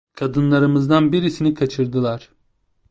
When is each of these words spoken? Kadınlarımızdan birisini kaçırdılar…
Kadınlarımızdan 0.13 1.11
birisini 1.11 1.53
kaçırdılar… 1.53 2.29